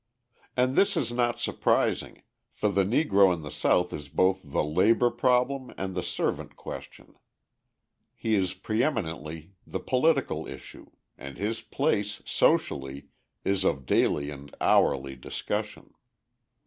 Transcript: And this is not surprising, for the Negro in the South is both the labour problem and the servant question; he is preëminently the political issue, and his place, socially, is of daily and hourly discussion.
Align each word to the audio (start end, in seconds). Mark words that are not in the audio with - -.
And 0.57 0.75
this 0.75 0.97
is 0.97 1.11
not 1.11 1.37
surprising, 1.37 2.23
for 2.51 2.69
the 2.69 2.83
Negro 2.83 3.31
in 3.31 3.43
the 3.43 3.51
South 3.51 3.93
is 3.93 4.09
both 4.09 4.41
the 4.43 4.63
labour 4.63 5.11
problem 5.11 5.71
and 5.77 5.93
the 5.93 6.01
servant 6.01 6.55
question; 6.55 7.13
he 8.15 8.33
is 8.33 8.55
preëminently 8.55 9.51
the 9.67 9.79
political 9.79 10.47
issue, 10.47 10.89
and 11.19 11.37
his 11.37 11.61
place, 11.61 12.23
socially, 12.25 13.09
is 13.45 13.63
of 13.63 13.85
daily 13.85 14.31
and 14.31 14.55
hourly 14.59 15.15
discussion. 15.15 15.93